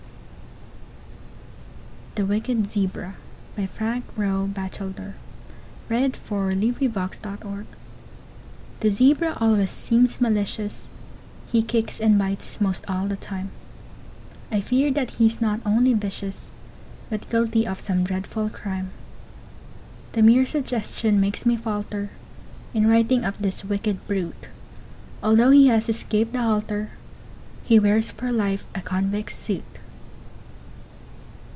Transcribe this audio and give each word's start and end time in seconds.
WICKED 2.19 2.67
ZEBRA 2.69 3.15
BY 3.57 3.65
FRANK 3.65 4.05
ROE 4.15 4.45
BATCHELDER 4.45 5.15
The 8.79 8.89
zebra 8.91 9.37
always 9.41 9.71
seems 9.71 10.21
malicious, 10.21 10.87
He 11.51 11.63
kicks 11.63 11.99
and 11.99 12.19
bites 12.19 12.61
'most 12.61 12.85
all 12.87 13.07
the 13.07 13.17
time; 13.17 13.49
I 14.51 14.61
fear 14.61 14.91
that 14.91 15.15
he's 15.15 15.41
not 15.41 15.61
only 15.65 15.95
vicious, 15.95 16.51
But 17.09 17.29
guilty 17.31 17.65
of 17.65 17.79
some 17.79 18.03
dreadful 18.03 18.49
crime. 18.49 18.91
The 20.13 20.21
mere 20.21 20.45
suggestion 20.45 21.19
makes 21.19 21.43
me 21.45 21.55
falter 21.57 22.11
In 22.75 22.85
writing 22.87 23.25
of 23.25 23.39
this 23.41 23.65
wicked 23.65 24.05
brute; 24.05 24.47
Although 25.23 25.51
he 25.51 25.67
has 25.67 25.89
escaped 25.89 26.33
the 26.33 26.43
halter, 26.43 26.91
He 27.63 27.79
wears 27.79 28.11
for 28.11 28.31
life 28.31 28.67
a 28.75 28.81
convict's 28.81 29.35
suit. 29.37 29.63